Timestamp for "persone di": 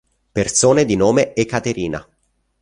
0.31-0.95